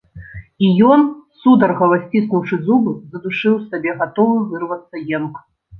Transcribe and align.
І 0.67 0.69
ён, 0.95 1.01
сударгава 1.43 2.01
сціснуўшы 2.07 2.61
зубы, 2.65 2.91
задушыў 3.13 3.53
у 3.61 3.65
сабе 3.69 3.91
гатовы 4.05 4.37
вырвацца 4.57 5.09
енк. 5.21 5.35